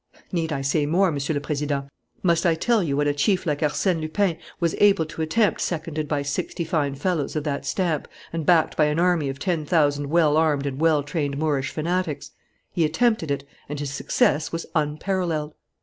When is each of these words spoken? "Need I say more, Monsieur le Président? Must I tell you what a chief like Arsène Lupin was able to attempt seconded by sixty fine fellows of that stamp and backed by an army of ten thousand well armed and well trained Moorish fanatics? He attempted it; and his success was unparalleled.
"Need 0.31 0.51
I 0.51 0.61
say 0.63 0.87
more, 0.87 1.11
Monsieur 1.11 1.35
le 1.35 1.39
Président? 1.39 1.87
Must 2.23 2.43
I 2.43 2.55
tell 2.55 2.81
you 2.81 2.97
what 2.97 3.05
a 3.05 3.13
chief 3.13 3.45
like 3.45 3.59
Arsène 3.61 4.01
Lupin 4.01 4.35
was 4.59 4.73
able 4.79 5.05
to 5.05 5.21
attempt 5.21 5.61
seconded 5.61 6.07
by 6.07 6.23
sixty 6.23 6.63
fine 6.63 6.95
fellows 6.95 7.35
of 7.35 7.43
that 7.43 7.67
stamp 7.67 8.07
and 8.33 8.43
backed 8.43 8.75
by 8.75 8.85
an 8.85 8.97
army 8.99 9.29
of 9.29 9.37
ten 9.37 9.63
thousand 9.63 10.07
well 10.09 10.37
armed 10.37 10.65
and 10.65 10.81
well 10.81 11.03
trained 11.03 11.37
Moorish 11.37 11.69
fanatics? 11.69 12.31
He 12.71 12.83
attempted 12.83 13.29
it; 13.29 13.47
and 13.69 13.79
his 13.79 13.91
success 13.93 14.51
was 14.51 14.65
unparalleled. 14.73 15.53